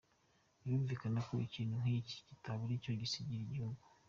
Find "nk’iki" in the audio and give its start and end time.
1.81-2.17